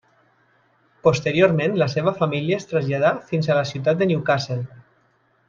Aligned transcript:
Posteriorment 1.07 1.77
la 1.81 1.87
seva 1.95 2.13
família 2.21 2.57
es 2.63 2.65
traslladà 2.73 3.13
fins 3.29 3.51
a 3.51 3.59
la 3.61 3.67
ciutat 3.75 4.01
de 4.03 4.09
Newcastle. 4.15 4.61